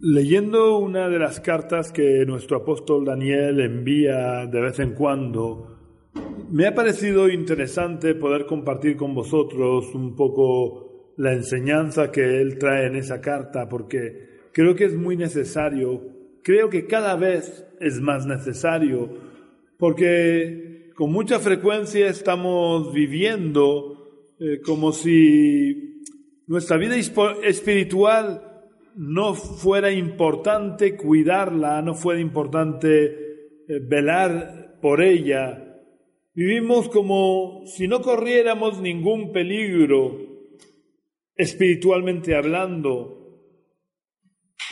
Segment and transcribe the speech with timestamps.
[0.00, 5.76] Leyendo una de las cartas que nuestro apóstol Daniel envía de vez en cuando,
[6.52, 12.86] me ha parecido interesante poder compartir con vosotros un poco la enseñanza que él trae
[12.86, 16.00] en esa carta, porque creo que es muy necesario,
[16.44, 19.08] creo que cada vez es más necesario,
[19.78, 26.04] porque con mucha frecuencia estamos viviendo eh, como si
[26.46, 28.47] nuestra vida espiritual
[28.98, 33.04] no fuera importante cuidarla, no fuera importante
[33.68, 35.80] eh, velar por ella.
[36.34, 40.18] Vivimos como si no corriéramos ningún peligro
[41.36, 43.38] espiritualmente hablando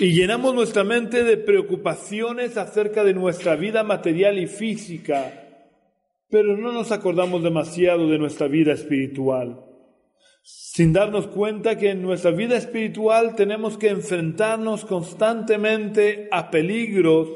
[0.00, 5.70] y llenamos nuestra mente de preocupaciones acerca de nuestra vida material y física,
[6.28, 9.65] pero no nos acordamos demasiado de nuestra vida espiritual
[10.48, 17.30] sin darnos cuenta que en nuestra vida espiritual tenemos que enfrentarnos constantemente a peligros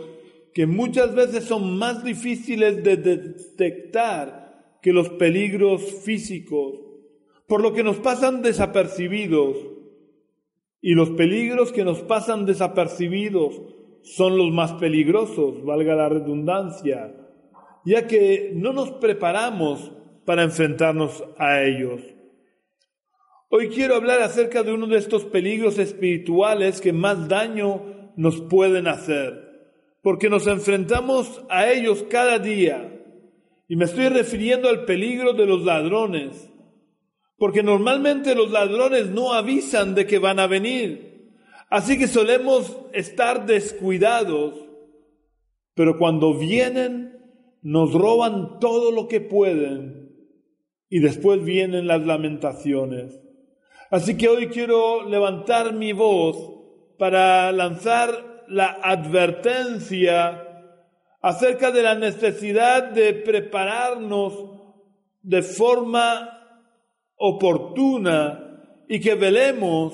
[0.54, 6.74] que muchas veces son más difíciles de detectar que los peligros físicos,
[7.48, 9.56] por lo que nos pasan desapercibidos.
[10.80, 13.60] Y los peligros que nos pasan desapercibidos
[14.02, 17.12] son los más peligrosos, valga la redundancia,
[17.84, 19.90] ya que no nos preparamos
[20.24, 22.02] para enfrentarnos a ellos.
[23.52, 28.86] Hoy quiero hablar acerca de uno de estos peligros espirituales que más daño nos pueden
[28.86, 33.02] hacer, porque nos enfrentamos a ellos cada día.
[33.66, 36.48] Y me estoy refiriendo al peligro de los ladrones,
[37.38, 41.32] porque normalmente los ladrones no avisan de que van a venir.
[41.68, 44.54] Así que solemos estar descuidados,
[45.74, 47.18] pero cuando vienen
[47.62, 50.14] nos roban todo lo que pueden
[50.88, 53.20] y después vienen las lamentaciones.
[53.90, 56.36] Así que hoy quiero levantar mi voz
[56.96, 60.46] para lanzar la advertencia
[61.20, 64.32] acerca de la necesidad de prepararnos
[65.22, 66.38] de forma
[67.16, 69.92] oportuna y que velemos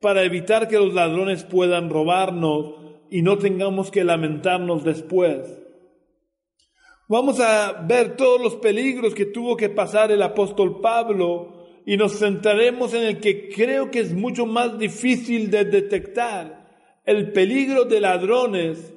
[0.00, 2.74] para evitar que los ladrones puedan robarnos
[3.10, 5.60] y no tengamos que lamentarnos después.
[7.08, 12.18] Vamos a ver todos los peligros que tuvo que pasar el apóstol Pablo y nos
[12.18, 16.68] centraremos en el que creo que es mucho más difícil de detectar,
[17.04, 18.94] el peligro de ladrones.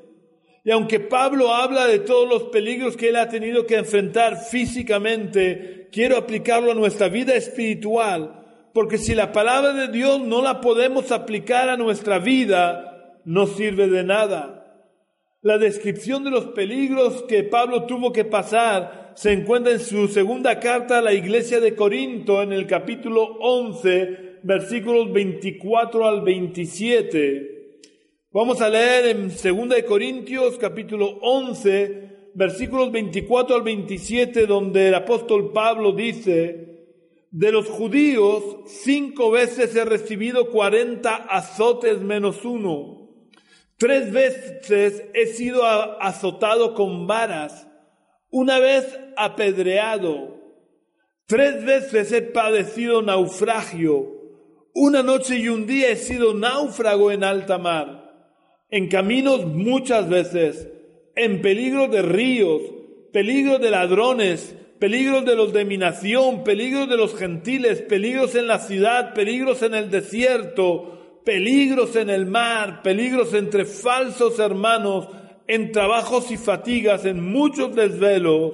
[0.63, 5.89] Y aunque Pablo habla de todos los peligros que él ha tenido que enfrentar físicamente,
[5.91, 8.43] quiero aplicarlo a nuestra vida espiritual,
[8.73, 13.87] porque si la palabra de Dios no la podemos aplicar a nuestra vida, no sirve
[13.87, 14.59] de nada.
[15.41, 20.59] La descripción de los peligros que Pablo tuvo que pasar se encuentra en su segunda
[20.59, 27.79] carta a la iglesia de Corinto en el capítulo 11, versículos 24 al 27.
[28.31, 34.95] Vamos a leer en segunda de Corintios capítulo 11, versículos 24 al 27, donde el
[34.95, 36.63] apóstol Pablo dice,
[37.29, 43.09] de los judíos cinco veces he recibido cuarenta azotes menos uno.
[43.77, 47.67] Tres veces he sido azotado con varas
[48.33, 50.39] una vez apedreado,
[51.27, 54.07] tres veces he padecido naufragio,
[54.73, 58.11] una noche y un día he sido náufrago en alta mar,
[58.71, 60.67] en caminos muchas veces,
[61.15, 62.63] en peligro de ríos,
[63.11, 68.47] peligro de ladrones, peligros de los de mi nación, peligros de los gentiles, peligros en
[68.47, 75.07] la ciudad, peligros en el desierto, peligros en el mar, peligros entre falsos hermanos,
[75.47, 78.53] en trabajos y fatigas, en muchos desvelos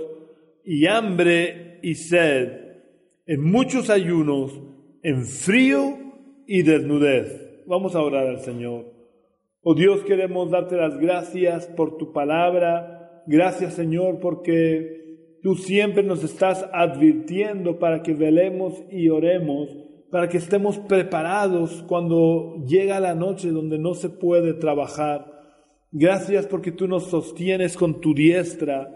[0.63, 2.51] y hambre y sed,
[3.25, 4.59] en muchos ayunos,
[5.03, 5.97] en frío
[6.47, 7.63] y desnudez.
[7.67, 8.85] Vamos a orar al Señor.
[9.61, 13.23] Oh Dios, queremos darte las gracias por tu palabra.
[13.27, 19.69] Gracias Señor porque tú siempre nos estás advirtiendo para que velemos y oremos,
[20.09, 25.38] para que estemos preparados cuando llega la noche donde no se puede trabajar
[25.91, 28.95] Gracias porque tú nos sostienes con tu diestra.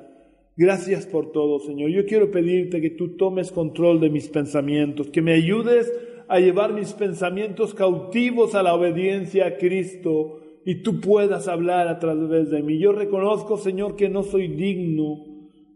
[0.55, 1.89] Gracias por todo, Señor.
[1.89, 5.91] Yo quiero pedirte que tú tomes control de mis pensamientos, que me ayudes
[6.27, 11.97] a llevar mis pensamientos cautivos a la obediencia a Cristo y tú puedas hablar a
[11.97, 12.77] través de mí.
[12.77, 15.25] Yo reconozco, Señor, que no soy digno,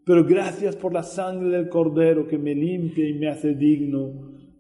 [0.05, 4.11] pero gracias por la sangre del Cordero que me limpia y me hace digno.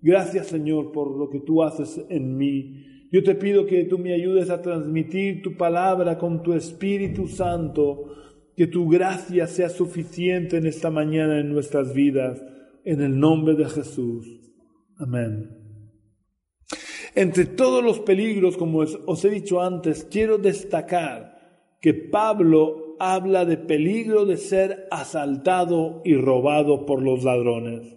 [0.01, 2.86] Gracias, Señor, por lo que tú haces en mí.
[3.11, 8.13] Yo te pido que tú me ayudes a transmitir tu palabra con tu Espíritu Santo,
[8.55, 12.43] que tu gracia sea suficiente en esta mañana en nuestras vidas,
[12.83, 14.27] en el nombre de Jesús.
[14.97, 15.49] Amén.
[17.15, 21.37] Entre todos los peligros, como os he dicho antes, quiero destacar
[21.81, 27.95] que Pablo habla de peligro de ser asaltado y robado por los ladrones.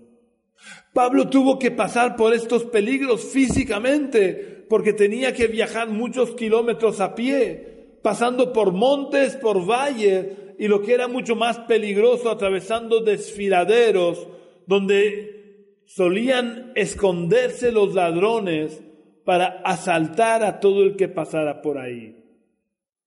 [0.93, 7.17] Pablo tuvo que pasar por estos peligros físicamente porque tenía que viajar muchos kilómetros a
[7.17, 10.29] pie, pasando por montes, por valles
[10.61, 14.29] y lo que era mucho más peligroso, atravesando desfiladeros
[14.69, 18.81] donde solían esconderse los ladrones
[19.25, 22.25] para asaltar a todo el que pasara por ahí.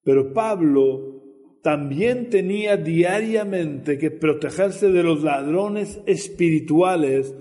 [0.03, 1.21] Pero Pablo
[1.61, 7.33] también tenía diariamente que protegerse de los ladrones espirituales,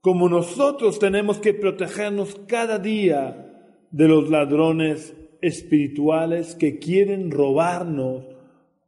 [0.00, 3.42] como nosotros tenemos que protegernos cada día
[3.94, 8.24] de los ladrones espirituales que quieren robarnos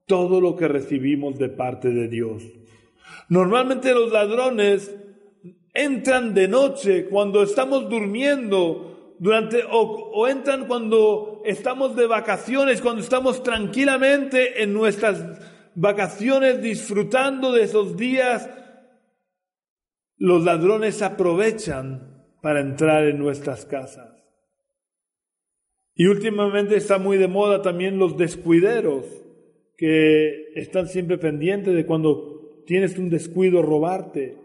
[0.05, 2.43] todo lo que recibimos de parte de Dios.
[3.29, 4.93] Normalmente los ladrones
[5.73, 13.45] entran de noche cuando estamos durmiendo durante, o, entran cuando estamos de vacaciones, cuando estamos
[13.45, 15.25] tranquilamente en nuestras
[15.77, 18.51] vacaciones disfrutando de esos días,
[20.17, 24.16] los ladrones aprovechan para entrar en nuestras casas.
[25.97, 29.07] Y últimamente está muy de moda también los descuideros,
[29.77, 34.37] que están siempre pendientes de cuando tienes un descuido robarte.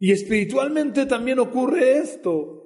[0.00, 2.56] Y espiritualmente también ocurre esto.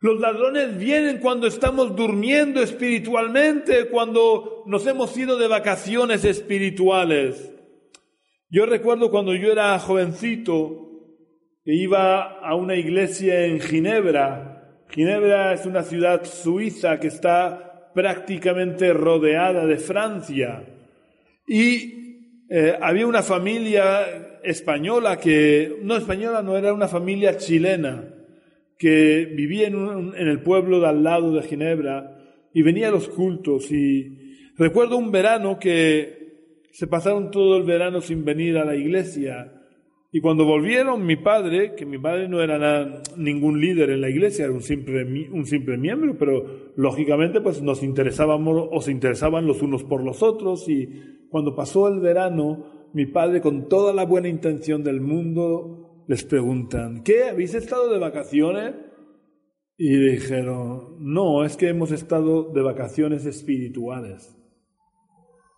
[0.00, 7.52] Los ladrones vienen cuando estamos durmiendo espiritualmente, cuando nos hemos ido de vacaciones espirituales.
[8.50, 10.90] Yo recuerdo cuando yo era jovencito
[11.64, 14.53] que iba a una iglesia en Ginebra.
[14.90, 20.64] Ginebra es una ciudad suiza que está prácticamente rodeada de Francia.
[21.46, 28.04] Y eh, había una familia española que, no española, no era una familia chilena
[28.78, 32.18] que vivía en, el pueblo de al lado de Ginebra
[32.52, 38.00] y venía a los cultos y recuerdo un verano que se pasaron todo el verano
[38.00, 39.52] sin venir a la iglesia
[40.16, 44.44] y cuando volvieron mi padre, que mi padre no era ningún líder en la iglesia,
[44.44, 45.02] era un simple,
[45.32, 50.22] un simple miembro, pero lógicamente pues nos interesábamos o se interesaban los unos por los
[50.22, 56.04] otros y cuando pasó el verano, mi padre con toda la buena intención del mundo
[56.06, 57.24] les preguntan, ¿qué?
[57.30, 58.72] ¿Habéis estado de vacaciones?
[59.76, 64.32] Y dijeron, no, es que hemos estado de vacaciones espirituales.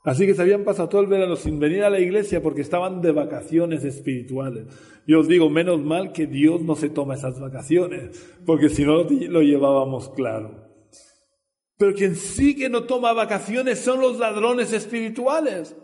[0.06, 3.02] Así que se habían pasado todo el verano sin venir a la iglesia porque estaban
[3.02, 4.66] de vacaciones espirituales.
[5.04, 9.02] Yo os digo, menos mal que Dios no se toma esas vacaciones, porque si no
[9.02, 10.68] lo llevábamos claro.
[11.76, 15.74] Pero quien sí que no toma vacaciones son los ladrones espirituales.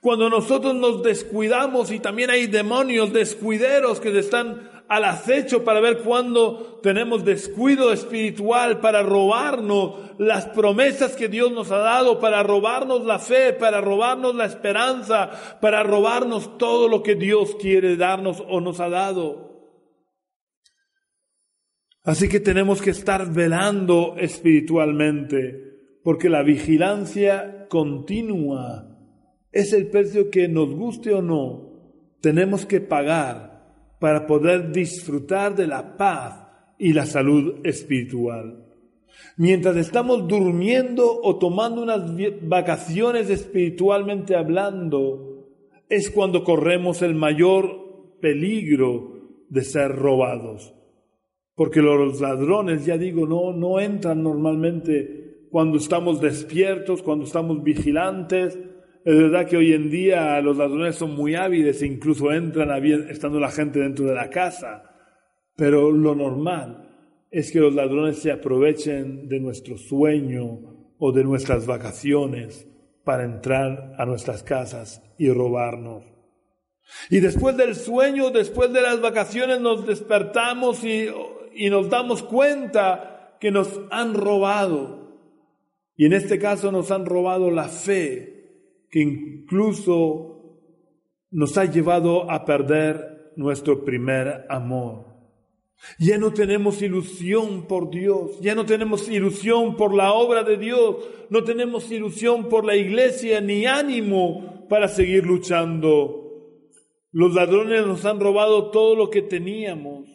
[0.00, 6.00] Cuando nosotros nos descuidamos y también hay demonios descuideros que están al acecho para ver
[6.00, 13.02] cuándo tenemos descuido espiritual para robarnos las promesas que Dios nos ha dado, para robarnos
[13.06, 15.30] la fe, para robarnos la esperanza,
[15.62, 19.80] para robarnos todo lo que Dios quiere darnos o nos ha dado.
[22.04, 28.90] Así que tenemos que estar velando espiritualmente, porque la vigilancia continua
[29.52, 31.72] es el precio que nos guste o no,
[32.20, 33.51] tenemos que pagar
[34.02, 36.44] para poder disfrutar de la paz
[36.76, 38.66] y la salud espiritual.
[39.36, 42.10] Mientras estamos durmiendo o tomando unas
[42.42, 45.46] vacaciones espiritualmente hablando,
[45.88, 50.74] es cuando corremos el mayor peligro de ser robados.
[51.54, 58.58] Porque los ladrones, ya digo, no, no entran normalmente cuando estamos despiertos, cuando estamos vigilantes,
[59.04, 62.70] es verdad que hoy en día los ladrones son muy hábiles e incluso entran
[63.08, 64.84] estando la gente dentro de la casa.
[65.56, 66.88] Pero lo normal
[67.30, 72.68] es que los ladrones se aprovechen de nuestro sueño o de nuestras vacaciones
[73.04, 76.04] para entrar a nuestras casas y robarnos.
[77.10, 81.08] Y después del sueño, después de las vacaciones, nos despertamos y,
[81.54, 85.18] y nos damos cuenta que nos han robado.
[85.96, 88.41] Y en este caso nos han robado la fe
[88.92, 90.60] que incluso
[91.30, 95.06] nos ha llevado a perder nuestro primer amor.
[95.98, 100.96] Ya no tenemos ilusión por Dios, ya no tenemos ilusión por la obra de Dios,
[101.30, 106.20] no tenemos ilusión por la iglesia ni ánimo para seguir luchando.
[107.12, 110.06] Los ladrones nos han robado todo lo que teníamos,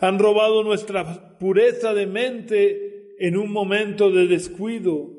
[0.00, 5.15] han robado nuestra pureza de mente en un momento de descuido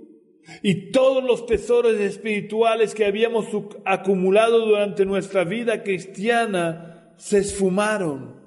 [0.61, 3.47] y todos los tesoros espirituales que habíamos
[3.85, 8.37] acumulado durante nuestra vida cristiana se esfumaron.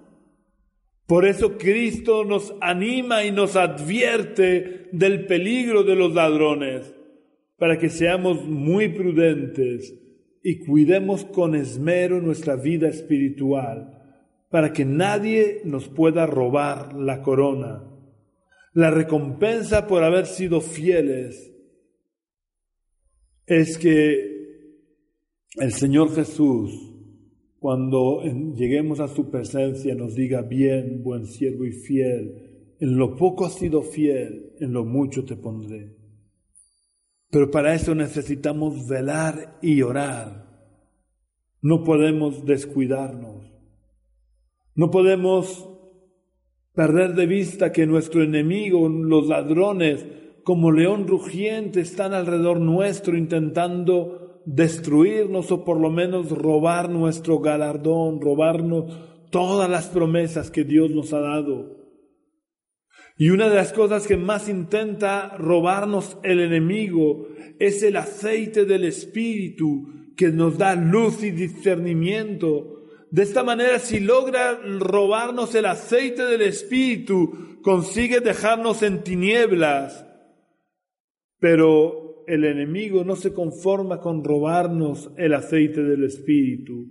[1.06, 6.94] Por eso Cristo nos anima y nos advierte del peligro de los ladrones,
[7.58, 9.94] para que seamos muy prudentes
[10.42, 13.98] y cuidemos con esmero nuestra vida espiritual,
[14.50, 17.84] para que nadie nos pueda robar la corona.
[18.72, 21.52] La recompensa por haber sido fieles
[23.50, 24.30] es que
[25.56, 26.90] el Señor Jesús
[27.58, 28.22] cuando
[28.54, 33.54] lleguemos a su presencia nos diga, bien, buen siervo y fiel, en lo poco has
[33.54, 35.94] sido fiel, en lo mucho te pondré.
[37.28, 40.48] Pero para eso necesitamos velar y orar.
[41.60, 43.52] No podemos descuidarnos.
[44.74, 45.68] No podemos
[46.72, 50.06] perder de vista que nuestro enemigo, los ladrones,
[50.50, 58.20] como león rugiente, están alrededor nuestro intentando destruirnos o por lo menos robar nuestro galardón,
[58.20, 58.92] robarnos
[59.30, 61.76] todas las promesas que Dios nos ha dado.
[63.16, 67.28] Y una de las cosas que más intenta robarnos el enemigo
[67.60, 72.88] es el aceite del Espíritu que nos da luz y discernimiento.
[73.12, 80.09] De esta manera, si logra robarnos el aceite del Espíritu, consigue dejarnos en tinieblas.
[81.40, 86.86] Pero el enemigo no se conforma con robarnos el aceite del Espíritu.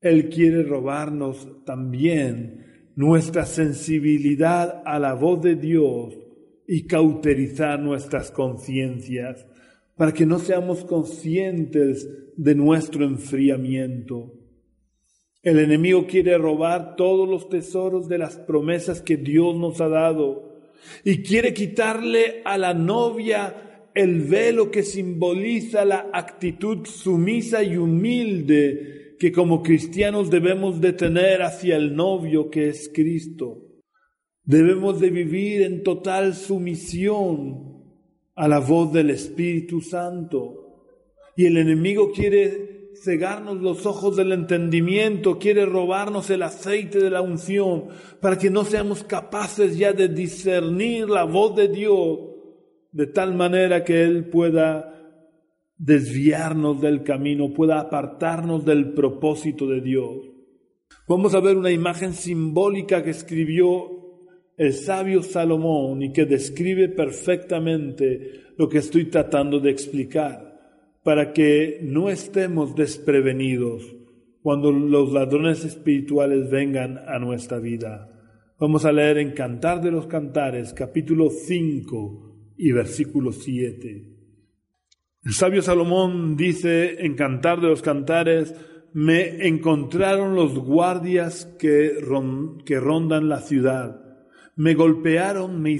[0.00, 2.64] Él quiere robarnos también
[2.96, 6.16] nuestra sensibilidad a la voz de Dios
[6.66, 9.46] y cauterizar nuestras conciencias
[9.96, 14.32] para que no seamos conscientes de nuestro enfriamiento.
[15.42, 20.43] El enemigo quiere robar todos los tesoros de las promesas que Dios nos ha dado
[21.04, 29.16] y quiere quitarle a la novia el velo que simboliza la actitud sumisa y humilde
[29.18, 33.62] que como cristianos debemos de tener hacia el novio que es Cristo.
[34.42, 37.74] Debemos de vivir en total sumisión
[38.34, 40.60] a la voz del Espíritu Santo.
[41.36, 47.22] Y el enemigo quiere cegarnos los ojos del entendimiento, quiere robarnos el aceite de la
[47.22, 47.88] unción,
[48.20, 52.18] para que no seamos capaces ya de discernir la voz de Dios
[52.92, 54.94] de tal manera que Él pueda
[55.76, 60.30] desviarnos del camino, pueda apartarnos del propósito de Dios.
[61.08, 63.94] Vamos a ver una imagen simbólica que escribió
[64.56, 70.53] el sabio Salomón y que describe perfectamente lo que estoy tratando de explicar,
[71.04, 73.94] para que no estemos desprevenidos
[74.42, 78.10] cuando los ladrones espirituales vengan a nuestra vida.
[78.58, 84.14] Vamos a leer en Cantar de los Cantares, capítulo 5, y versículo 7.
[85.24, 88.54] El sabio Salomón dice en Cantar de los Cantares,
[88.94, 91.98] me encontraron los guardias que,
[92.64, 94.00] que rondan la ciudad.
[94.56, 95.78] Me golpearon, me,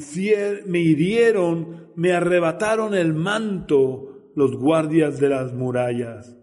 [0.67, 6.37] me hirieron, me arrebataron el manto los guardias de las murallas.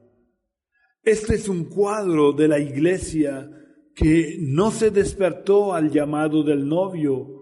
[1.03, 3.49] Este es un cuadro de la iglesia
[3.95, 7.41] que no se despertó al llamado del novio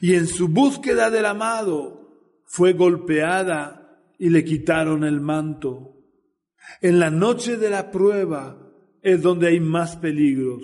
[0.00, 2.00] y en su búsqueda del amado
[2.44, 3.80] fue golpeada
[4.18, 5.96] y le quitaron el manto.
[6.80, 8.70] En la noche de la prueba
[9.02, 10.62] es donde hay más peligros,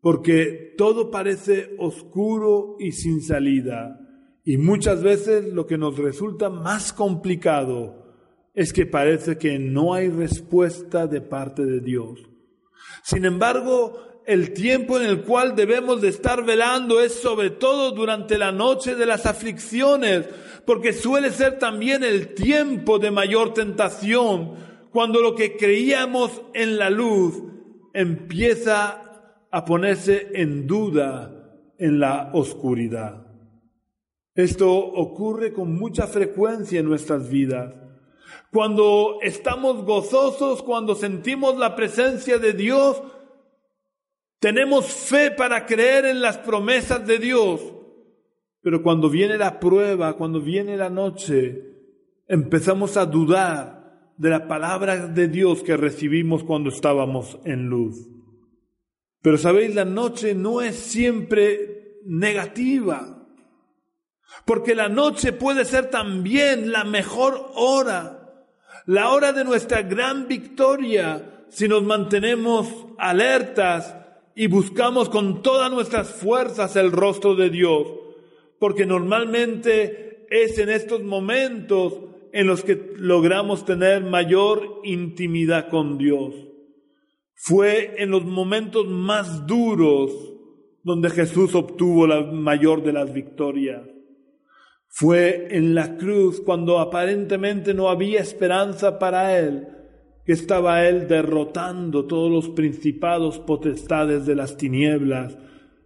[0.00, 4.00] porque todo parece oscuro y sin salida.
[4.44, 8.00] Y muchas veces lo que nos resulta más complicado
[8.60, 12.20] es que parece que no hay respuesta de parte de Dios.
[13.02, 18.36] Sin embargo, el tiempo en el cual debemos de estar velando es sobre todo durante
[18.36, 20.28] la noche de las aflicciones,
[20.66, 24.56] porque suele ser también el tiempo de mayor tentación,
[24.92, 27.42] cuando lo que creíamos en la luz
[27.94, 33.26] empieza a ponerse en duda en la oscuridad.
[34.34, 37.74] Esto ocurre con mucha frecuencia en nuestras vidas.
[38.50, 43.02] Cuando estamos gozosos, cuando sentimos la presencia de Dios,
[44.40, 47.60] tenemos fe para creer en las promesas de Dios,
[48.62, 51.62] pero cuando viene la prueba, cuando viene la noche,
[52.26, 58.06] empezamos a dudar de la palabra de Dios que recibimos cuando estábamos en luz.
[59.22, 63.26] Pero sabéis, la noche no es siempre negativa.
[64.44, 68.19] Porque la noche puede ser también la mejor hora,
[68.86, 72.68] la hora de nuestra gran victoria, si nos mantenemos
[72.98, 73.94] alertas
[74.34, 77.86] y buscamos con todas nuestras fuerzas el rostro de Dios.
[78.58, 81.94] Porque normalmente es en estos momentos
[82.32, 86.34] en los que logramos tener mayor intimidad con Dios.
[87.34, 90.12] Fue en los momentos más duros
[90.82, 93.82] donde Jesús obtuvo la mayor de las victorias.
[94.92, 99.68] Fue en la cruz cuando aparentemente no había esperanza para él,
[100.26, 105.38] que estaba él derrotando todos los principados potestades de las tinieblas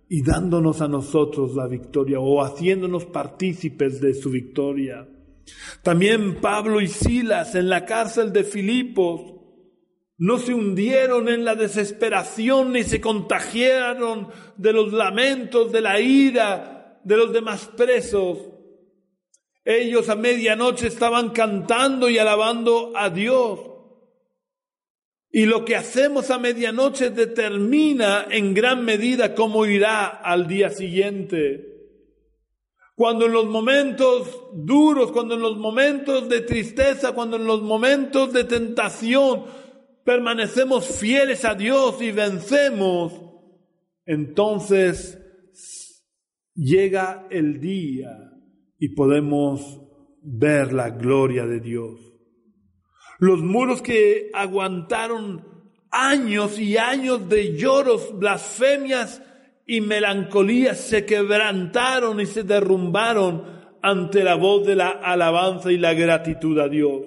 [0.09, 5.07] y dándonos a nosotros la victoria o haciéndonos partícipes de su victoria.
[5.83, 9.35] También Pablo y Silas en la cárcel de Filipos
[10.17, 17.01] no se hundieron en la desesperación ni se contagiaron de los lamentos, de la ira
[17.05, 18.54] de los demás presos.
[19.65, 23.61] Ellos a medianoche estaban cantando y alabando a Dios.
[25.31, 31.71] Y lo que hacemos a medianoche determina en gran medida cómo irá al día siguiente.
[32.95, 38.33] Cuando en los momentos duros, cuando en los momentos de tristeza, cuando en los momentos
[38.33, 39.47] de tentación
[40.05, 43.15] permanecemos fieles a Dios y vencemos,
[44.05, 45.19] entonces
[46.55, 48.34] llega el día
[48.79, 49.81] y podemos
[50.23, 52.15] ver la gloria de Dios.
[53.19, 55.45] Los muros que aguantaron
[55.91, 59.23] años y años de lloros, blasfemias
[59.67, 63.45] y melancolías se quebrantaron y se derrumbaron
[63.83, 67.03] ante la voz de la alabanza y la gratitud a Dios.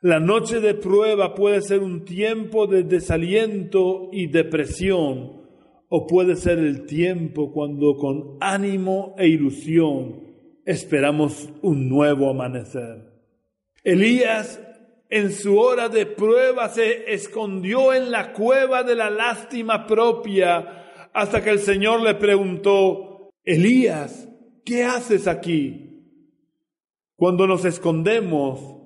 [0.00, 5.44] La noche de prueba puede ser un tiempo de desaliento y depresión,
[5.88, 10.25] o puede ser el tiempo cuando con ánimo e ilusión
[10.66, 13.10] esperamos un nuevo amanecer.
[13.82, 14.60] Elías
[15.08, 21.42] en su hora de prueba se escondió en la cueva de la lástima propia hasta
[21.42, 24.28] que el Señor le preguntó, Elías,
[24.64, 26.02] ¿qué haces aquí?
[27.14, 28.76] Cuando nos escondemos,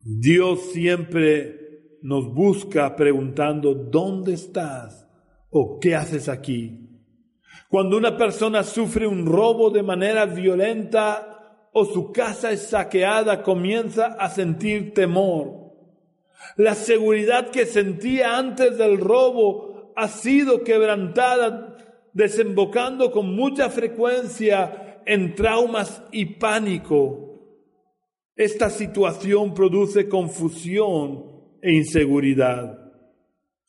[0.00, 5.06] Dios siempre nos busca preguntando, ¿dónde estás?
[5.50, 6.89] ¿O qué haces aquí?
[7.70, 14.16] Cuando una persona sufre un robo de manera violenta o su casa es saqueada, comienza
[14.18, 15.70] a sentir temor.
[16.56, 21.76] La seguridad que sentía antes del robo ha sido quebrantada,
[22.12, 27.40] desembocando con mucha frecuencia en traumas y pánico.
[28.34, 31.24] Esta situación produce confusión
[31.62, 32.80] e inseguridad.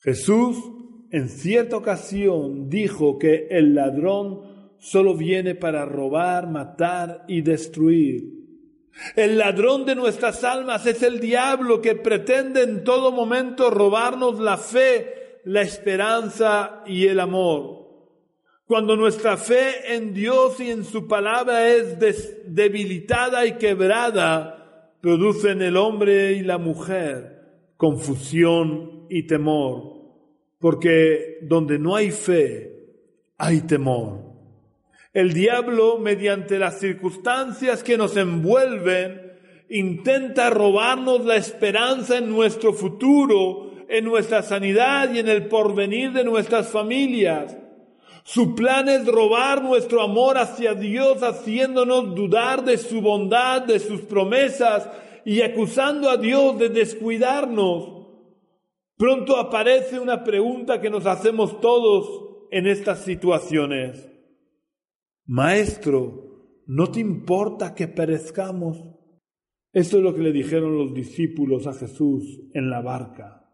[0.00, 0.56] Jesús
[1.12, 4.40] en cierta ocasión dijo que el ladrón
[4.78, 8.24] solo viene para robar, matar y destruir.
[9.14, 14.56] El ladrón de nuestras almas es el diablo que pretende en todo momento robarnos la
[14.56, 17.82] fe, la esperanza y el amor.
[18.64, 21.98] Cuando nuestra fe en Dios y en su palabra es
[22.46, 30.01] debilitada y quebrada, produce en el hombre y la mujer confusión y temor
[30.62, 32.72] porque donde no hay fe,
[33.36, 34.20] hay temor.
[35.12, 39.32] El diablo, mediante las circunstancias que nos envuelven,
[39.68, 46.22] intenta robarnos la esperanza en nuestro futuro, en nuestra sanidad y en el porvenir de
[46.22, 47.56] nuestras familias.
[48.22, 54.02] Su plan es robar nuestro amor hacia Dios, haciéndonos dudar de su bondad, de sus
[54.02, 54.88] promesas
[55.24, 58.01] y acusando a Dios de descuidarnos.
[59.02, 64.08] Pronto aparece una pregunta que nos hacemos todos en estas situaciones.
[65.26, 68.80] Maestro, ¿no te importa que perezcamos?
[69.72, 73.50] Esto es lo que le dijeron los discípulos a Jesús en la barca,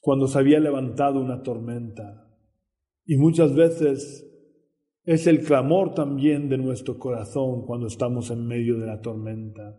[0.00, 2.38] cuando se había levantado una tormenta.
[3.04, 4.30] Y muchas veces
[5.02, 9.76] es el clamor también de nuestro corazón cuando estamos en medio de la tormenta.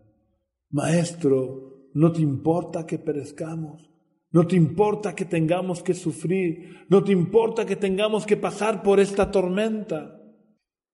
[0.68, 3.95] Maestro, ¿no te importa que perezcamos?
[4.30, 9.00] No te importa que tengamos que sufrir, no te importa que tengamos que pasar por
[9.00, 10.20] esta tormenta.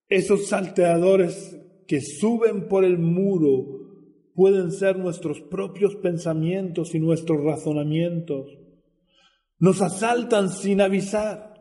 [0.09, 3.83] Esos salteadores que suben por el muro
[4.35, 8.47] pueden ser nuestros propios pensamientos y nuestros razonamientos.
[9.59, 11.55] Nos asaltan sin avisar,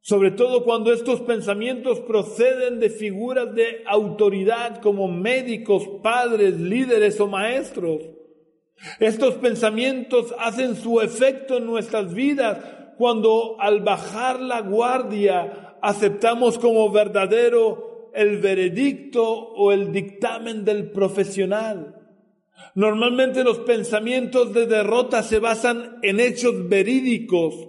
[0.00, 7.26] sobre todo cuando estos pensamientos proceden de figuras de autoridad como médicos, padres, líderes o
[7.26, 8.02] maestros.
[9.00, 12.58] Estos pensamientos hacen su efecto en nuestras vidas
[12.96, 22.00] cuando al bajar la guardia aceptamos como verdadero el veredicto o el dictamen del profesional.
[22.74, 27.68] Normalmente los pensamientos de derrota se basan en hechos verídicos,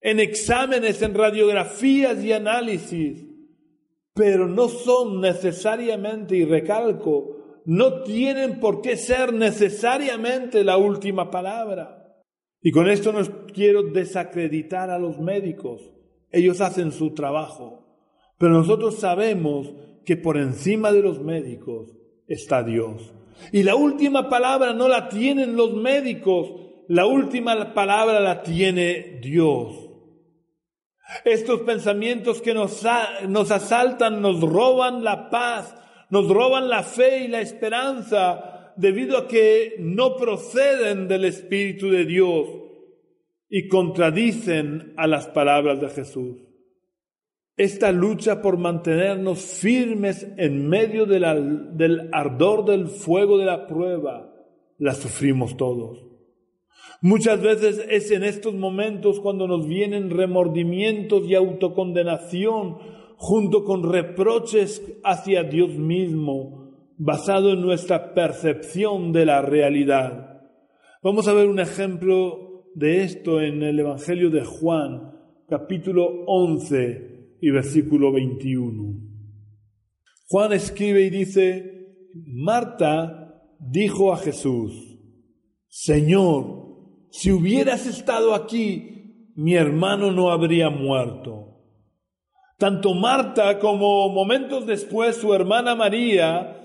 [0.00, 3.24] en exámenes, en radiografías y análisis,
[4.14, 7.35] pero no son necesariamente, y recalco,
[7.66, 12.14] no tienen por qué ser necesariamente la última palabra.
[12.62, 13.20] Y con esto no
[13.52, 15.82] quiero desacreditar a los médicos.
[16.30, 17.86] Ellos hacen su trabajo.
[18.38, 19.72] Pero nosotros sabemos
[20.04, 21.96] que por encima de los médicos
[22.28, 23.12] está Dios.
[23.52, 26.52] Y la última palabra no la tienen los médicos,
[26.88, 29.74] la última palabra la tiene Dios.
[31.24, 32.84] Estos pensamientos que nos,
[33.28, 35.74] nos asaltan nos roban la paz,
[36.10, 42.04] nos roban la fe y la esperanza, debido a que no proceden del Espíritu de
[42.04, 42.48] Dios
[43.48, 46.36] y contradicen a las palabras de Jesús.
[47.56, 54.30] Esta lucha por mantenernos firmes en medio del ardor del fuego de la prueba,
[54.78, 56.04] la sufrimos todos.
[57.00, 62.78] Muchas veces es en estos momentos cuando nos vienen remordimientos y autocondenación
[63.16, 70.42] junto con reproches hacia Dios mismo, basado en nuestra percepción de la realidad.
[71.02, 75.12] Vamos a ver un ejemplo de esto en el Evangelio de Juan,
[75.48, 79.00] capítulo 11 y versículo 21.
[80.28, 84.98] Juan escribe y dice, Marta dijo a Jesús,
[85.68, 86.66] Señor,
[87.10, 91.55] si hubieras estado aquí, mi hermano no habría muerto.
[92.58, 96.56] Tanto Marta como momentos después su hermana María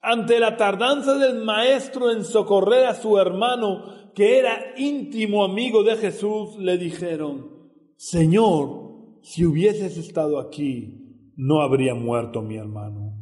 [0.00, 5.96] ante la tardanza del maestro en socorrer a su hermano, que era íntimo amigo de
[5.96, 7.50] Jesús, le dijeron,
[7.96, 8.88] Señor,
[9.22, 13.14] si hubieses estado aquí, no habría muerto mi hermano.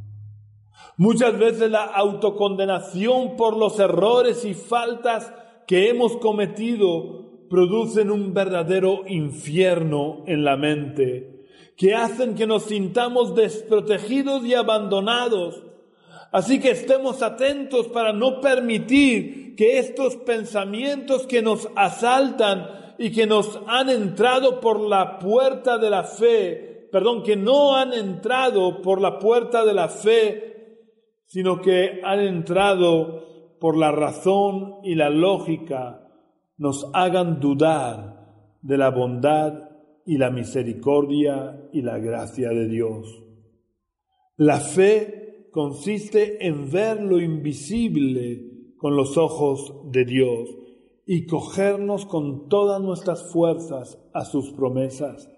[0.98, 5.32] Muchas veces la autocondenación por los errores y faltas
[5.66, 11.35] que hemos cometido producen un verdadero infierno en la mente,
[11.76, 15.62] que hacen que nos sintamos desprotegidos y abandonados,
[16.32, 23.26] Así que estemos atentos para no permitir que estos pensamientos que nos asaltan y que
[23.26, 29.00] nos han entrado por la puerta de la fe, perdón, que no han entrado por
[29.00, 30.82] la puerta de la fe,
[31.24, 36.06] sino que han entrado por la razón y la lógica,
[36.58, 38.26] nos hagan dudar
[38.62, 39.65] de la bondad
[40.06, 43.22] y la misericordia y la gracia de Dios.
[44.36, 50.48] La fe consiste en ver lo invisible con los ojos de Dios
[51.06, 55.28] y cogernos con todas nuestras fuerzas a sus promesas.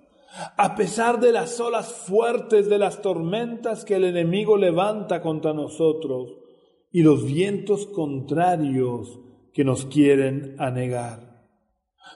[0.56, 6.34] A pesar de las olas fuertes de las tormentas que el enemigo levanta contra nosotros
[6.92, 9.20] y los vientos contrarios
[9.52, 11.27] que nos quieren anegar.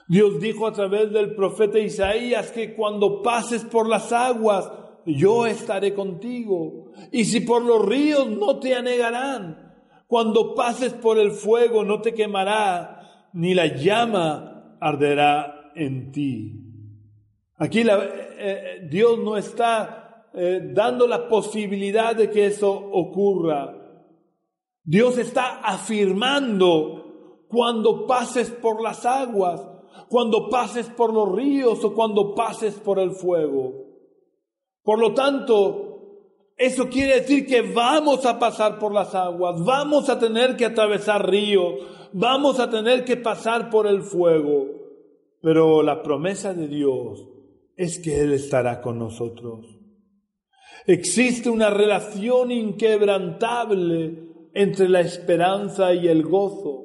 [0.07, 4.71] Dios dijo a través del profeta Isaías que cuando pases por las aguas,
[5.05, 6.91] yo estaré contigo.
[7.11, 9.73] Y si por los ríos no te anegarán,
[10.07, 16.63] cuando pases por el fuego no te quemará, ni la llama arderá en ti.
[17.57, 17.87] Aquí eh,
[18.37, 23.75] eh, Dios no está eh, dando la posibilidad de que eso ocurra.
[24.83, 29.65] Dios está afirmando cuando pases por las aguas,
[30.13, 33.73] cuando pases por los ríos o cuando pases por el fuego.
[34.83, 40.19] Por lo tanto, eso quiere decir que vamos a pasar por las aguas, vamos a
[40.19, 41.79] tener que atravesar ríos,
[42.11, 44.67] vamos a tener que pasar por el fuego.
[45.41, 47.27] Pero la promesa de Dios
[47.75, 49.65] es que Él estará con nosotros.
[50.85, 56.82] Existe una relación inquebrantable entre la esperanza y el gozo.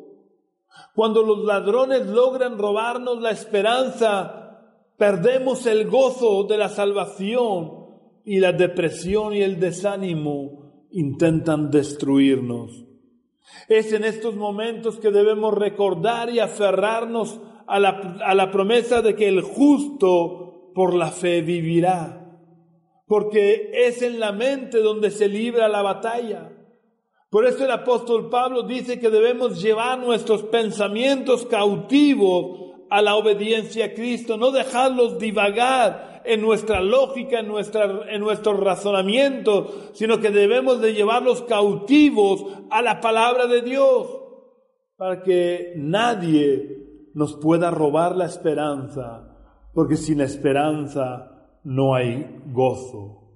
[0.95, 4.49] Cuando los ladrones logran robarnos la esperanza,
[4.97, 7.87] perdemos el gozo de la salvación
[8.25, 12.85] y la depresión y el desánimo intentan destruirnos.
[13.69, 19.15] Es en estos momentos que debemos recordar y aferrarnos a la, a la promesa de
[19.15, 22.39] que el justo por la fe vivirá,
[23.07, 26.53] porque es en la mente donde se libra la batalla.
[27.31, 33.87] Por eso el apóstol Pablo dice que debemos llevar nuestros pensamientos cautivos a la obediencia
[33.87, 40.31] a Cristo, no dejarlos divagar en nuestra lógica, en, nuestra, en nuestro razonamiento, sino que
[40.31, 44.07] debemos de llevarlos cautivos a la palabra de Dios
[44.97, 49.29] para que nadie nos pueda robar la esperanza
[49.79, 51.31] porque sin esperanza
[51.63, 53.28] no hay gozo.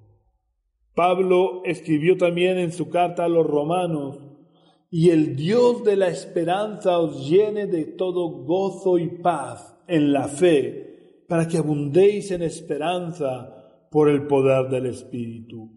[0.95, 4.19] Pablo escribió también en su carta a los romanos,
[4.91, 10.29] y el Dios de la esperanza os llene de todo gozo y paz en la
[10.29, 15.71] fe, para que abundéis en esperanza por el poder del Espíritu.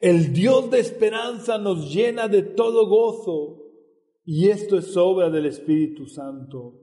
[0.00, 3.64] El Dios de esperanza nos llena de todo gozo,
[4.24, 6.74] y esto es obra del Espíritu Santo.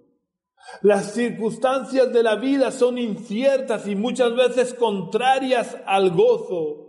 [0.81, 6.85] Las circunstancias de la vida son inciertas y muchas veces contrarias al gozo.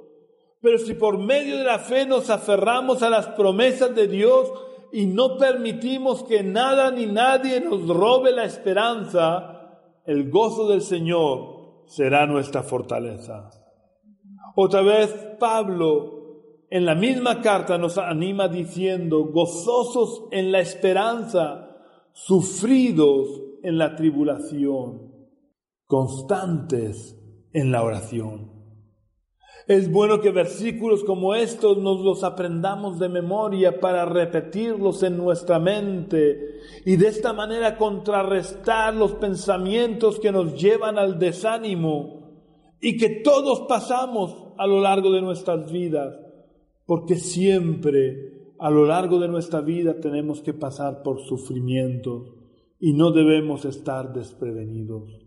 [0.61, 4.53] Pero si por medio de la fe nos aferramos a las promesas de Dios
[4.93, 11.85] y no permitimos que nada ni nadie nos robe la esperanza, el gozo del Señor
[11.87, 13.51] será nuestra fortaleza.
[14.55, 16.17] Otra vez Pablo
[16.71, 21.77] en la misma carta nos anima diciendo, gozosos en la esperanza,
[22.13, 23.29] sufridos
[23.63, 25.13] en la tribulación,
[25.87, 27.17] constantes
[27.53, 28.56] en la oración.
[29.67, 35.59] Es bueno que versículos como estos nos los aprendamos de memoria para repetirlos en nuestra
[35.59, 42.17] mente y de esta manera contrarrestar los pensamientos que nos llevan al desánimo
[42.81, 46.15] y que todos pasamos a lo largo de nuestras vidas,
[46.85, 52.37] porque siempre a lo largo de nuestra vida tenemos que pasar por sufrimientos
[52.79, 55.27] y no debemos estar desprevenidos.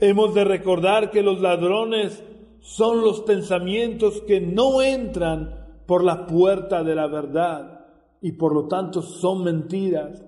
[0.00, 2.22] Hemos de recordar que los ladrones
[2.66, 7.86] son los pensamientos que no entran por la puerta de la verdad
[8.20, 10.24] y por lo tanto son mentiras.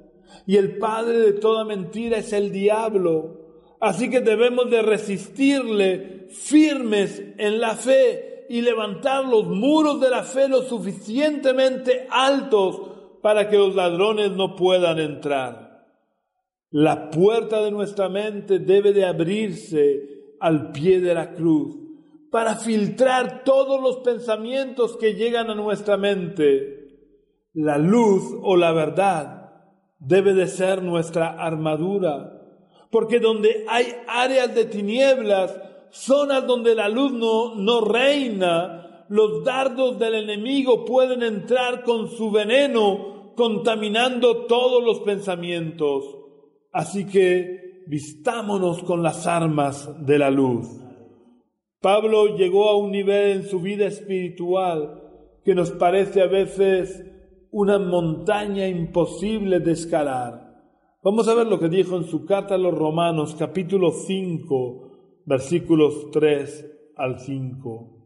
[0.47, 3.41] Y el padre de toda mentira es el diablo.
[3.81, 10.23] Así que debemos de resistirle firmes en la fe y levantar los muros de la
[10.23, 12.81] fe lo suficientemente altos
[13.21, 15.89] para que los ladrones no puedan entrar.
[16.71, 21.88] La puerta de nuestra mente debe de abrirse al pie de la cruz
[22.31, 26.79] para filtrar todos los pensamientos que llegan a nuestra mente.
[27.55, 29.53] La luz o la verdad
[29.99, 32.43] debe de ser nuestra armadura,
[32.91, 35.59] porque donde hay áreas de tinieblas,
[35.91, 42.31] zonas donde la luz no, no reina, los dardos del enemigo pueden entrar con su
[42.31, 46.05] veneno, contaminando todos los pensamientos.
[46.73, 50.69] Así que vistámonos con las armas de la luz.
[51.81, 55.03] Pablo llegó a un nivel en su vida espiritual
[55.45, 57.05] que nos parece a veces
[57.51, 60.49] una montaña imposible de escalar.
[61.05, 66.11] Vamos a ver lo que dijo en su carta a los Romanos capítulo 5 versículos
[66.11, 67.99] 3 al 5.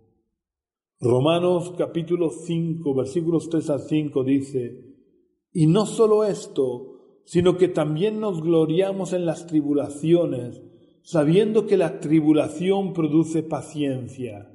[1.01, 4.93] Romanos capítulo 5 versículos 3 al 5 dice,
[5.51, 10.63] y no solo esto, sino que también nos gloriamos en las tribulaciones,
[11.03, 14.49] sabiendo que la tribulación produce paciencia,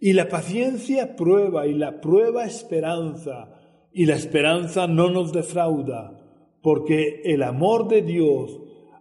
[0.00, 3.60] y la paciencia prueba, y la prueba esperanza,
[3.92, 6.20] y la esperanza no nos defrauda,
[6.60, 8.60] porque el amor de Dios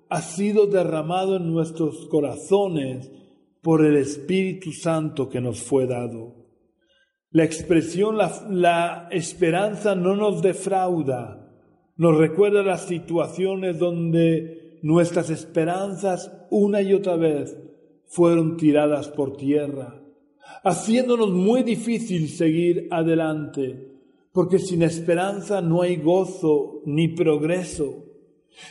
[0.10, 3.12] ha sido derramado en nuestros corazones
[3.62, 6.36] por el Espíritu Santo que nos fue dado.
[7.32, 11.52] La expresión la, la esperanza no nos defrauda,
[11.96, 17.58] nos recuerda las situaciones donde nuestras esperanzas una y otra vez
[18.06, 20.04] fueron tiradas por tierra,
[20.64, 23.92] haciéndonos muy difícil seguir adelante,
[24.34, 28.04] porque sin esperanza no hay gozo ni progreso.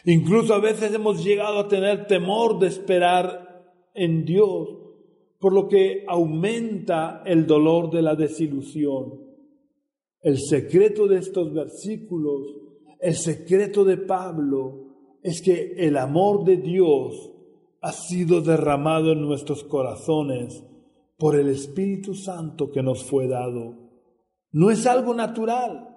[0.04, 4.68] Incluso a veces hemos llegado a tener temor de esperar en Dios,
[5.38, 9.18] por lo que aumenta el dolor de la desilusión.
[10.20, 12.42] El secreto de estos versículos,
[13.00, 14.81] el secreto de Pablo,
[15.22, 17.30] es que el amor de Dios
[17.80, 20.64] ha sido derramado en nuestros corazones
[21.16, 23.74] por el Espíritu Santo que nos fue dado.
[24.50, 25.96] No es algo natural,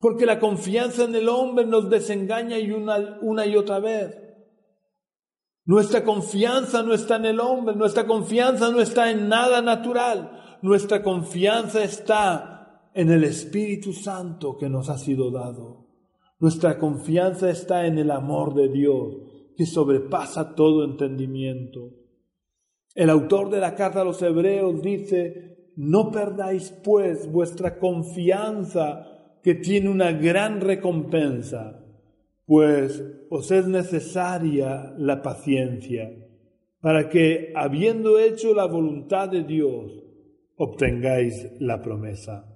[0.00, 4.16] porque la confianza en el hombre nos desengaña y una, una y otra vez.
[5.64, 11.02] Nuestra confianza no está en el hombre, nuestra confianza no está en nada natural, nuestra
[11.02, 15.85] confianza está en el Espíritu Santo que nos ha sido dado.
[16.38, 19.16] Nuestra confianza está en el amor de Dios,
[19.56, 21.94] que sobrepasa todo entendimiento.
[22.94, 29.54] El autor de la carta a los hebreos dice, no perdáis pues vuestra confianza, que
[29.54, 31.84] tiene una gran recompensa,
[32.46, 36.10] pues os es necesaria la paciencia,
[36.80, 40.02] para que, habiendo hecho la voluntad de Dios,
[40.56, 42.55] obtengáis la promesa.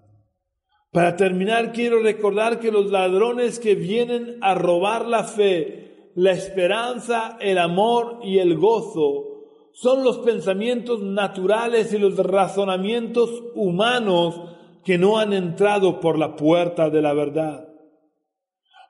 [0.92, 7.38] Para terminar, quiero recordar que los ladrones que vienen a robar la fe, la esperanza,
[7.40, 14.40] el amor y el gozo son los pensamientos naturales y los razonamientos humanos
[14.84, 17.68] que no han entrado por la puerta de la verdad.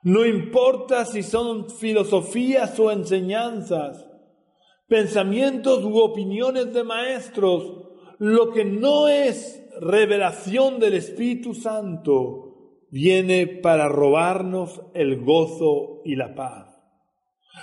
[0.01, 4.07] No importa si son filosofías o enseñanzas,
[4.87, 7.71] pensamientos u opiniones de maestros,
[8.17, 16.35] lo que no es revelación del Espíritu Santo viene para robarnos el gozo y la
[16.35, 16.67] paz.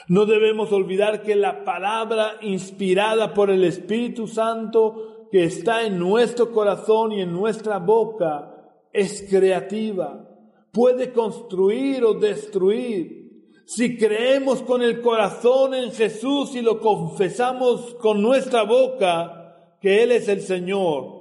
[0.09, 6.51] No debemos olvidar que la palabra inspirada por el Espíritu Santo que está en nuestro
[6.51, 8.53] corazón y en nuestra boca
[8.93, 10.29] es creativa,
[10.73, 13.53] puede construir o destruir.
[13.65, 20.11] Si creemos con el corazón en Jesús y lo confesamos con nuestra boca que Él
[20.11, 21.18] es el Señor,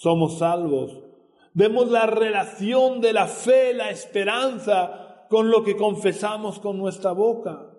[0.00, 0.98] somos salvos.
[1.52, 7.70] Vemos la relación de la fe, la esperanza con lo que confesamos con nuestra boca.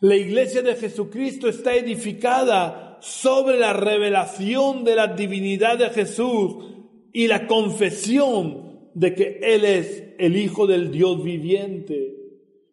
[0.00, 6.64] La iglesia de Jesucristo está edificada sobre la revelación de la divinidad de Jesús
[7.12, 12.14] y la confesión de que Él es el Hijo del Dios viviente.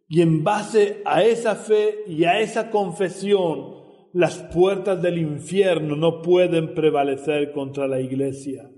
[0.07, 3.74] Y en base a esa fe y a esa confesión,
[4.15, 8.71] las puertas del infierno no pueden prevalecer contra la iglesia.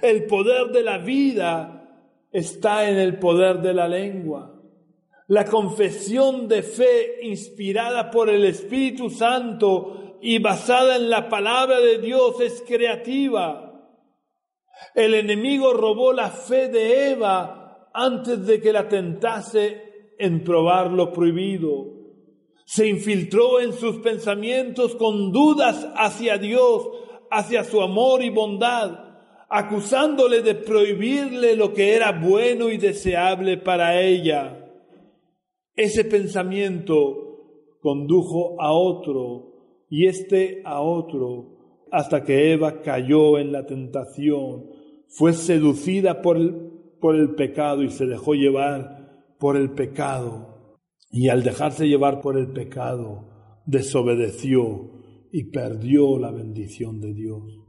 [0.00, 1.86] El poder de la vida
[2.32, 4.58] está en el poder de la lengua.
[5.26, 11.98] La confesión de fe inspirada por el Espíritu Santo y basada en la palabra de
[11.98, 13.86] Dios es creativa.
[14.94, 21.12] El enemigo robó la fe de Eva antes de que la tentase en probar lo
[21.12, 22.03] prohibido.
[22.64, 26.88] Se infiltró en sus pensamientos con dudas hacia Dios,
[27.30, 29.00] hacia su amor y bondad,
[29.48, 34.72] acusándole de prohibirle lo que era bueno y deseable para ella.
[35.76, 41.54] Ese pensamiento condujo a otro y este a otro
[41.94, 44.66] hasta que Eva cayó en la tentación,
[45.06, 50.53] fue seducida por el, por el pecado y se dejó llevar por el pecado.
[51.16, 54.90] Y al dejarse llevar por el pecado, desobedeció
[55.30, 57.60] y perdió la bendición de Dios.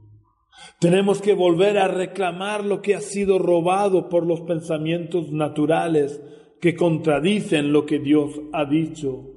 [0.80, 6.20] Tenemos que volver a reclamar lo que ha sido robado por los pensamientos naturales
[6.60, 9.30] que contradicen lo que Dios ha dicho.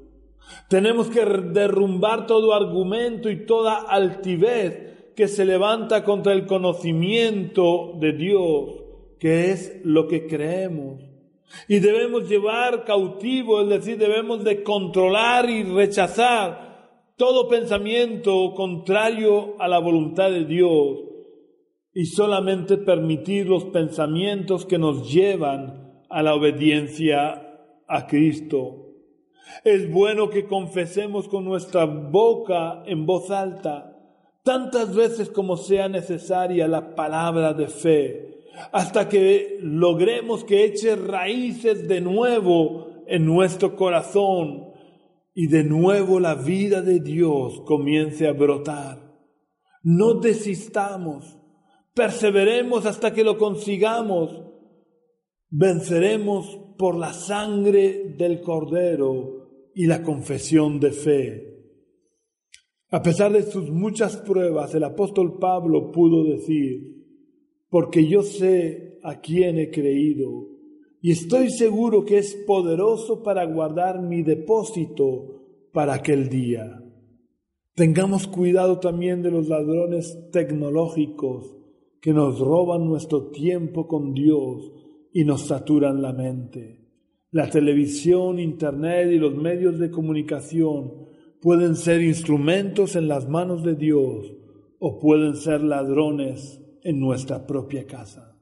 [0.70, 8.14] Tenemos que derrumbar todo argumento y toda altivez que se levanta contra el conocimiento de
[8.14, 8.70] Dios,
[9.20, 11.09] que es lo que creemos.
[11.68, 16.70] Y debemos llevar cautivo, es decir, debemos de controlar y rechazar
[17.18, 21.00] todo pensamiento contrario a la voluntad de Dios
[21.94, 27.46] y solamente permitir los pensamientos que nos llevan a la obediencia
[27.88, 28.86] a Cristo.
[29.64, 33.98] Es bueno que confesemos con nuestra boca en voz alta,
[34.44, 38.39] tantas veces como sea necesaria, la palabra de fe,
[38.72, 44.70] hasta que logremos que eche raíces de nuevo en nuestro corazón
[45.34, 48.98] y de nuevo la vida de Dios comience a brotar.
[49.84, 51.38] No desistamos,
[51.94, 54.50] perseveremos hasta que lo consigamos
[55.50, 61.46] venceremos por la sangre del Cordero y la confesión de fe.
[62.92, 66.99] A pesar de sus muchas pruebas, el apóstol Pablo pudo decir,
[67.70, 70.48] porque yo sé a quién he creído
[71.02, 76.84] y estoy seguro que es poderoso para guardar mi depósito para aquel día.
[77.74, 81.56] Tengamos cuidado también de los ladrones tecnológicos
[82.02, 84.72] que nos roban nuestro tiempo con Dios
[85.14, 86.80] y nos saturan la mente.
[87.32, 91.08] La televisión, Internet y los medios de comunicación
[91.42, 94.34] pueden ser instrumentos en las manos de Dios
[94.80, 98.36] o pueden ser ladrones en nuestra propia casa.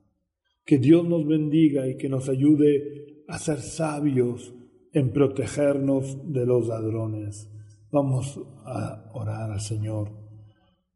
[0.65, 4.53] Que Dios nos bendiga y que nos ayude a ser sabios
[4.93, 7.51] en protegernos de los ladrones.
[7.91, 10.11] Vamos a orar al Señor.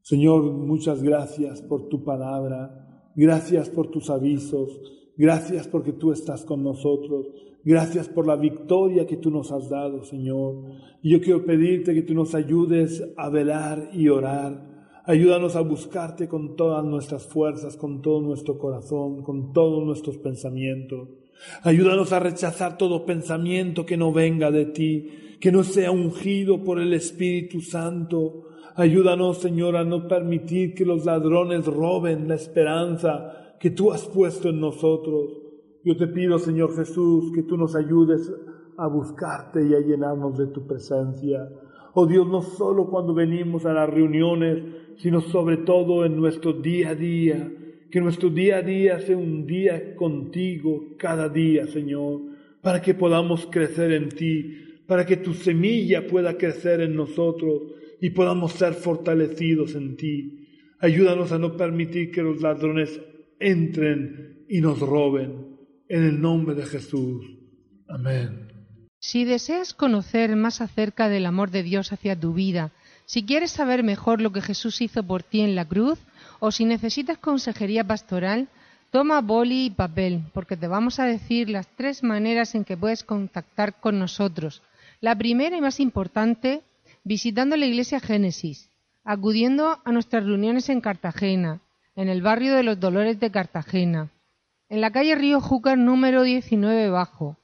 [0.02, 4.80] Señor, muchas gracias por tu palabra, gracias por tus avisos,
[5.22, 7.28] Gracias porque tú estás con nosotros.
[7.64, 10.64] Gracias por la victoria que tú nos has dado, Señor.
[11.04, 14.71] Y yo quiero pedirte que tú nos ayudes a velar y orar.
[15.06, 21.10] Ayúdanos a buscarte con todas nuestras fuerzas, con todo nuestro corazón, con todos nuestros pensamientos.
[21.64, 26.80] Ayúdanos a rechazar todo pensamiento que no venga de ti, que no sea ungido por
[26.80, 28.44] el Espíritu Santo.
[28.76, 34.50] Ayúdanos, Señor, a no permitir que los ladrones roben la esperanza que tú has puesto
[34.50, 35.32] en nosotros.
[35.84, 38.32] Yo te pido, Señor Jesús, que tú nos ayudes
[38.78, 41.50] a buscarte y a llenarnos de tu presencia.
[41.94, 44.64] Oh Dios, no solo cuando venimos a las reuniones,
[44.98, 47.52] sino sobre todo en nuestro día a día.
[47.90, 52.22] Que nuestro día a día sea un día contigo cada día, Señor,
[52.62, 57.64] para que podamos crecer en ti, para que tu semilla pueda crecer en nosotros
[58.00, 60.48] y podamos ser fortalecidos en ti.
[60.80, 63.00] Ayúdanos a no permitir que los ladrones
[63.40, 65.52] entren y nos roben.
[65.90, 67.38] En el nombre de Jesús.
[67.90, 68.41] Amén.
[69.04, 72.70] Si deseas conocer más acerca del amor de Dios hacia tu vida,
[73.08, 75.98] si quieres saber mejor lo que Jesús hizo por ti en la cruz,
[76.40, 78.48] o si necesitas consejería pastoral,
[78.92, 83.04] toma boli y papel, porque te vamos a decir las tres maneras en que puedes
[83.04, 84.62] contactar con nosotros.
[85.00, 86.62] La primera y más importante,
[87.04, 88.70] visitando la iglesia Génesis,
[89.04, 91.60] acudiendo a nuestras reuniones en Cartagena,
[91.96, 94.12] en el barrio de los Dolores de Cartagena,
[94.70, 97.38] en la calle Río Júcar número 19 bajo,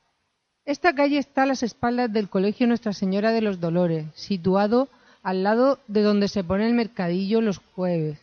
[0.68, 4.90] esta calle está a las espaldas del Colegio Nuestra Señora de los Dolores, situado
[5.24, 8.20] al lado de donde se pone el mercadillo los jueves.